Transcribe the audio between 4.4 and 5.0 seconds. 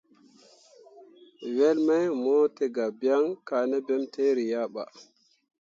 ya ɓa.